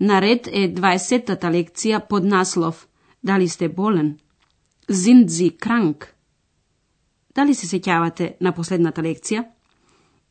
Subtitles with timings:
[0.00, 2.88] Наред е 20-тата лекција под наслов
[3.22, 4.18] Дали сте болен?
[4.90, 6.04] Sind Sie krank?
[7.34, 9.44] Дали се сеќавате на последната лекција?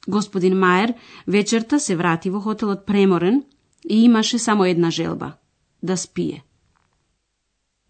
[0.08, 0.94] Господин Маjer
[1.28, 3.44] вечерта се врати во хотелот преморен
[3.90, 5.34] и имаше само една желба–
[5.84, 6.44] да спие.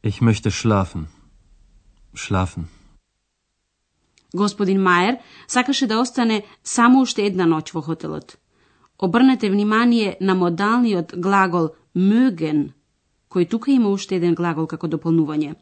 [0.04, 1.06] Ich möchte schlafen.
[2.16, 2.64] Schlafen.
[4.36, 8.38] Господин Маjer сакаше да остане само уште една ноќ во хотелот.
[9.00, 12.74] Обрнете внимание на модалниот глагол mögen,
[13.30, 15.54] кој тука има уште еден глагол како дополнување.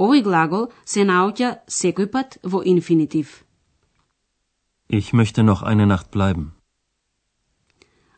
[0.00, 3.44] Овој глагол се наоѓа секој пат во инфинитив.
[4.88, 6.52] Ich möchte noch eine Nacht bleiben.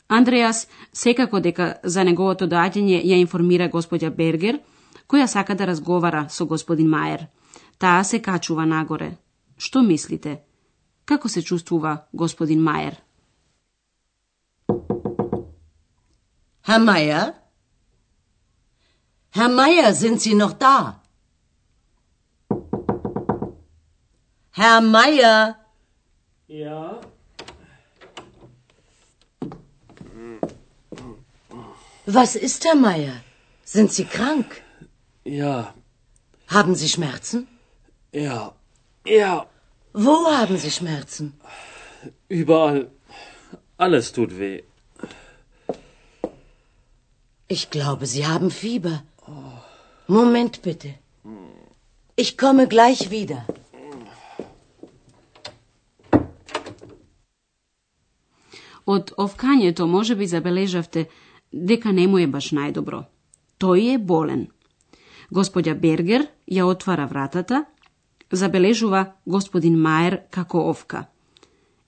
[0.07, 4.59] Андреас секако дека за неговото доаѓање ја информира господја Бергер,
[5.07, 7.27] која сака да разговара со господин Маjer.
[7.77, 9.17] Таа се качува нагоре.
[9.57, 10.39] Што мислите?
[11.05, 13.04] Како се чувствува господин Маjer?
[16.67, 17.33] Herr Meier?
[19.31, 21.01] Herr Meier, sind Sie noch da?
[24.51, 25.55] Herr Meier?
[26.47, 27.01] Ja,
[32.05, 33.15] Was ist, Herr Meier?
[33.63, 34.61] Sind Sie krank?
[35.23, 35.73] ja,
[36.47, 37.47] Haben Sie Schmerzen?
[38.11, 38.53] ja,
[39.05, 39.45] ja,
[39.93, 41.33] Wo haben Sie Schmerzen?
[42.29, 42.91] überall.
[43.77, 44.63] Alles tut weh.
[47.47, 49.03] Ich glaube, Sie haben Fieber.
[50.07, 50.95] Moment bitte.
[52.15, 53.45] Ich komme gleich wieder.
[58.85, 61.05] Од овкањето може би забележавте
[61.51, 63.05] дека не му е баш најдобро.
[63.59, 64.47] Тој е болен.
[65.31, 67.65] Господја Бергер ја отвара вратата,
[68.31, 71.07] забележува господин Маер како овка.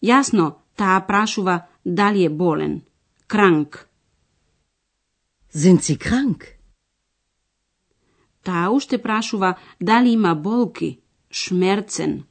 [0.02, 2.82] Јасно, таа прашува дали е болен.
[3.28, 3.88] Кранк.
[5.50, 6.58] Sind Sie krank?
[8.44, 11.00] Таа уште прашува дали има болки,
[11.32, 12.24] шмерцен.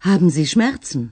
[0.00, 1.10] Haben Sie Schmerzen?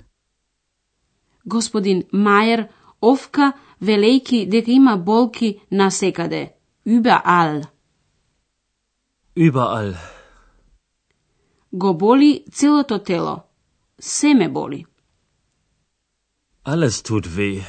[1.45, 2.69] Господин Маjer
[3.01, 3.53] овка
[3.83, 6.53] велејки дека има болки на секаде.
[6.87, 7.67] Überall.
[9.37, 9.97] Überall.
[11.73, 13.37] Го боли целото тело.
[14.01, 14.85] Се ме боли.
[16.65, 17.65] Alles tut weh.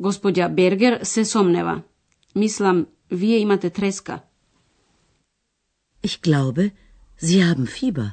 [0.00, 1.82] Господја Бергер се сомнева.
[2.34, 4.20] Мислам, вие имате треска.
[6.02, 6.70] Ich glaube,
[7.20, 8.10] Sie haben Fieber.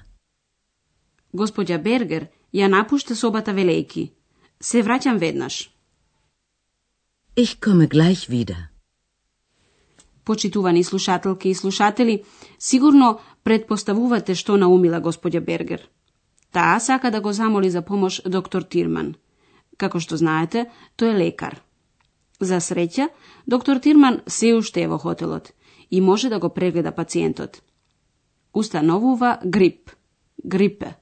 [1.33, 4.11] Господја Бергер ја напушта собата велејки.
[4.59, 5.69] Се враќам веднаш.
[7.35, 8.69] Ich komme gleich wieder.
[10.23, 12.23] Почитувани слушателки и слушатели,
[12.59, 15.89] сигурно предпоставувате што наумила господја Бергер.
[16.51, 19.15] Таа сака да го замоли за помош доктор Тирман.
[19.77, 20.65] Како што знаете,
[20.97, 21.61] тој е лекар.
[22.39, 23.09] За среќа,
[23.47, 25.51] доктор Тирман се уште е во хотелот
[25.91, 27.61] и може да го прегледа пациентот.
[28.53, 29.91] Установува грип.
[30.45, 30.95] Грипе.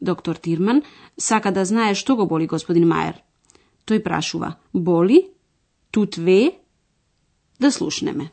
[0.00, 0.82] Доктор Тирман
[1.18, 3.22] сака да знае што го боли господин Маjer.
[3.86, 5.30] Тој прашува, боли?
[5.90, 6.58] Тут ве?
[7.60, 8.30] Да слушнеме.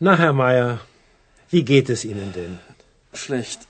[0.00, 0.78] Na, Herr Meier,
[1.50, 2.58] wie geht es Ihnen denn?
[3.12, 3.66] Schlecht.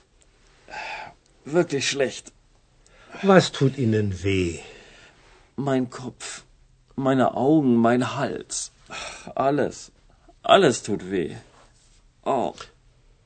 [1.44, 2.32] Wirklich schlecht.
[3.22, 4.60] Was tut Ihnen weh?
[5.56, 6.44] Mein Kopf,
[6.98, 8.70] meine Augen, mein Hals.
[9.34, 9.92] Alles.
[10.42, 11.34] Alles tut weh.
[12.24, 12.54] Oh,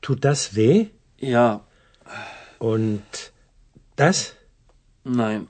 [0.01, 0.87] Tut das weh?
[1.17, 1.61] ja,
[2.59, 3.03] Und
[3.95, 4.33] das?
[5.03, 5.47] nein.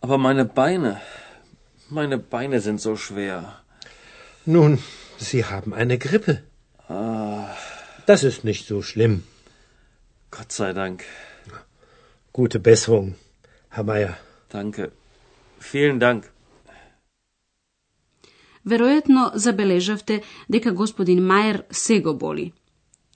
[0.00, 1.00] Aber meine Beine.
[1.88, 3.60] Meine Beine sind so schwer.
[4.44, 4.78] Nun,
[5.18, 6.42] Sie haben eine Grippe.
[8.06, 9.24] Das ist nicht so schlimm.
[10.30, 11.04] Gott sei Dank.
[12.32, 13.14] Gute Besserung,
[13.70, 14.16] Herr Meier.
[14.50, 14.92] Danke.
[15.58, 16.30] Vielen Dank.
[18.66, 22.52] Веројатно забележавте дека господин Маjer се го боли.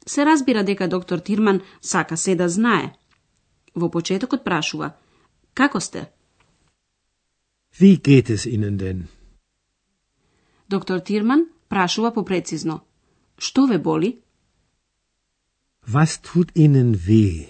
[0.07, 2.95] Се разбира дека доктор Тирман сака се да знае.
[3.75, 4.93] Во почетокот прашува,
[5.55, 6.11] како сте?
[7.79, 9.07] Wie geht es Ihnen denn?
[10.69, 12.81] Доктор Тирман прашува попрецизно,
[13.39, 14.23] што ве боли?
[15.87, 17.49] Was tut Ihnen weh?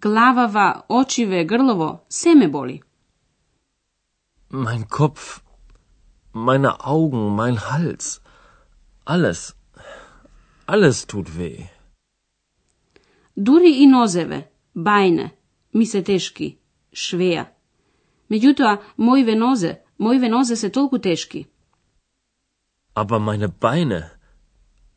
[0.00, 2.82] Главава, очиве, грлово, се ме боли.
[4.50, 5.40] Mein Kopf,
[6.36, 8.20] meine Augen, mein Hals.
[9.04, 9.56] Alles.
[10.66, 11.68] Alles tut weh.
[13.36, 15.30] Дури и нозеве, бајне,
[15.74, 16.58] ми се тешки,
[16.92, 17.46] швеја.
[18.30, 21.46] Меѓутоа, моиве нозе, моиве нозе се толку тешки.
[22.94, 24.10] Aber meine Beine,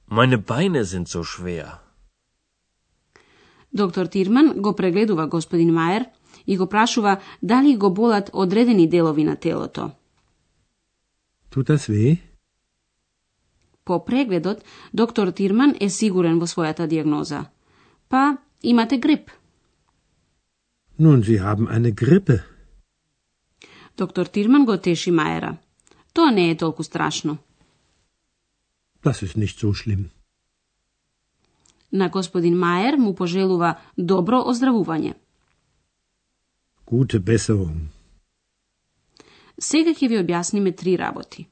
[0.08, 1.80] meine Beine sind so schwer.
[3.74, 6.06] Доктор Тирман го прегледува господин Маер
[6.48, 9.92] и го прашува дали го болат одредени делови на телото.
[11.50, 12.18] Tut das weh?
[13.84, 14.64] По прегледот,
[14.94, 17.50] доктор Тирман е сигурен во својата диагноза.
[18.10, 19.32] Па, имате грип.
[21.00, 22.44] Nun, Sie haben eine Grippe.
[23.98, 25.58] Доктор Тирман го теши Маера.
[26.14, 27.38] Тоа не е толку страшно.
[29.04, 30.10] Das ist nicht so schlimm.
[31.92, 35.14] На господин Маер му пожелува добро оздравување.
[36.86, 37.99] Gute Besserung.
[39.60, 41.48] Сега ќе ви објасниме три работи.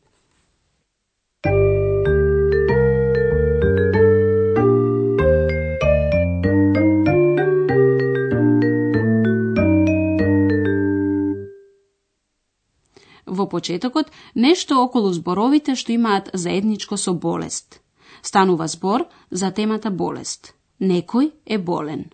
[13.28, 17.82] Во почетокот, нешто околу зборовите што имаат заедничко со болест.
[18.24, 20.54] Станува збор за темата болест.
[20.80, 22.08] Некој е болен.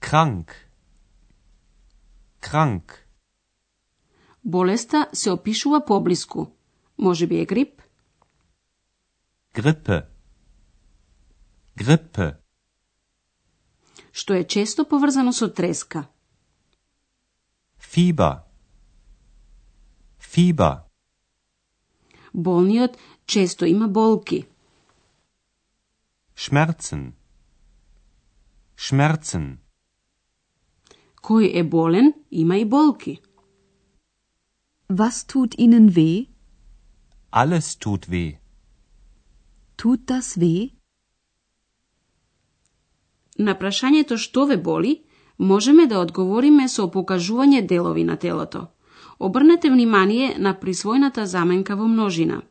[0.00, 0.56] Krank.
[2.40, 2.99] Krank.
[4.44, 6.46] Болеста се опишува поблиску.
[6.98, 7.80] Може би е грип,
[9.54, 10.06] Grippe.
[11.76, 12.36] Grippe.
[14.12, 16.08] што е често поврзано со треска.
[17.78, 18.42] Fieber.
[20.18, 20.82] Fieber.
[22.34, 22.96] Болниот
[23.26, 24.46] често има болки.
[26.34, 27.12] Schmerzen.
[28.76, 29.58] Schmerzen.
[31.22, 33.20] Кој е болен, има и болки.
[34.90, 36.26] Was tut Ihnen weh?
[37.30, 38.38] Alles tut weh.
[39.76, 40.74] Tut das weh?
[43.38, 44.96] На прашањето што ве боли,
[45.38, 48.66] можеме да одговориме со покажување делови на телото.
[49.18, 52.42] Обрнете внимание на присвојната заменка во множина.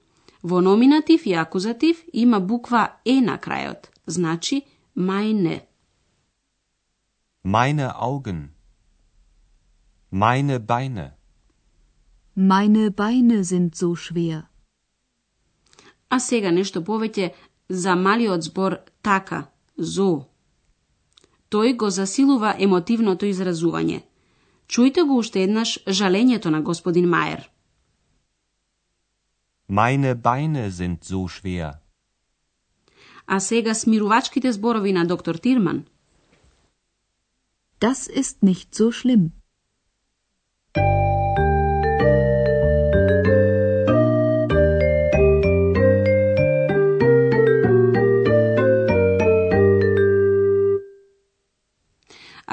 [0.42, 4.64] Во номинатив и акузатив има буква Е на крајот, значи
[4.96, 5.62] meine.
[7.44, 8.48] Meine Augen.
[10.12, 11.19] Meine Beine.
[12.42, 14.44] Meine Beine sind so schwer.
[16.10, 17.34] А сега нешто повеќе
[17.70, 20.24] за малиот збор така, зо.
[21.52, 24.00] Тој го засилува емотивното изразување.
[24.72, 27.52] Чујте го уште еднаш жалењето на господин Маер.
[29.68, 31.74] Meine Beine sind so schwer.
[33.28, 35.84] А сега смирувачките зборови на доктор Тирман.
[37.82, 39.30] Das ist nicht so schlimm.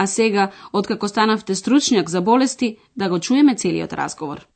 [0.06, 4.46] А сега, откако станавте стручњак за болести, да го чуеме целиот разговор.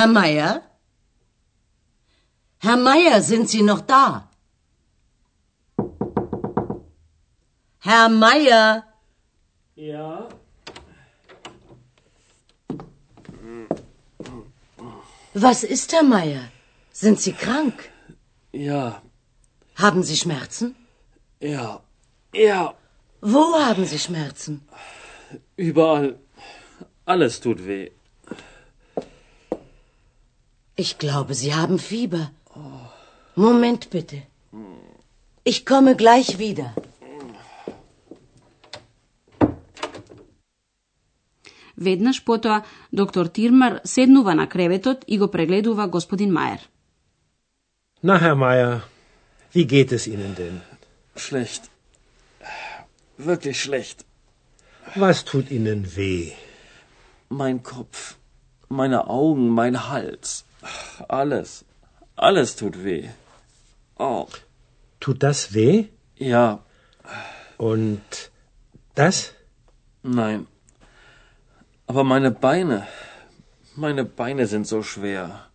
[0.00, 0.62] Herr Meier?
[2.58, 4.30] Herr Meier, sind Sie noch da?
[7.80, 8.84] Herr Meier,
[9.74, 10.28] Ja?
[15.34, 16.44] was ist, Herr Meier?
[16.92, 17.90] Sind Sie krank?
[18.52, 19.02] Ja,
[19.76, 20.74] Haben Sie Schmerzen?
[21.40, 21.82] ja,
[22.34, 22.74] ja,
[23.20, 24.66] Wo haben Sie Schmerzen?
[25.56, 26.18] überall.
[27.04, 27.90] Alles tut weh.
[30.79, 32.31] Ich glaube, Sie haben Fieber.
[33.35, 34.17] Moment bitte.
[35.43, 36.73] Ich komme gleich wieder.
[41.77, 46.61] Веднаш потоа доктор Тирмар седнува на креветот и го прегледува господин Маjer.
[48.03, 48.81] Na, Herr Meier,
[49.53, 50.61] wie geht es Ihnen denn?
[51.15, 51.63] Schlecht.
[53.17, 54.05] Wirklich schlecht.
[54.95, 56.31] Was tut Ihnen weh?
[57.29, 58.15] Mein Kopf,
[58.69, 60.45] meine Augen, mein Hals.
[61.08, 61.64] Alles.
[62.16, 63.08] Alles tut weh.
[63.98, 64.26] Oh,
[65.00, 65.86] Tut das weh?
[66.16, 66.60] ja,
[67.56, 68.02] Und
[68.94, 69.32] das?
[70.02, 70.46] nein.
[71.86, 72.86] Aber meine Beine,
[73.74, 75.46] meine Beine sind so schwer.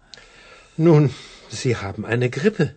[0.77, 1.13] Nun,
[1.49, 2.75] Sie haben eine Grippe.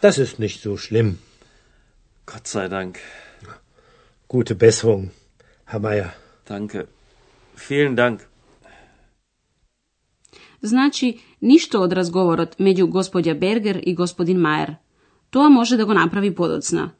[0.00, 1.18] Das ist nicht so schlimm.
[2.26, 2.98] Gott sei Dank.
[4.28, 5.10] Gute Besserung,
[5.64, 6.12] Herr Meier.
[6.44, 6.86] Danke.
[7.56, 8.26] Vielen Dank.
[10.62, 14.76] Значи, ништо од разговорот меѓу господја Бергер и господин Мајер.
[15.30, 16.90] Тоа може да го направи подоцна.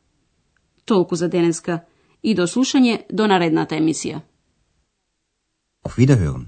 [0.85, 1.81] Толку за денеска
[2.23, 4.21] и до слушање до наредната емисија.
[5.85, 6.47] Auf Wiederhören.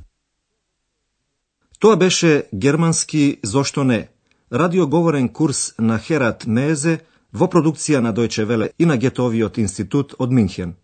[1.78, 4.08] Тоа беше германски зошто не?
[4.52, 7.00] Радиоговорен курс на Херат Мезе
[7.32, 10.74] во продукција на Дојче Веле и на Гетовиот институт од Минхен.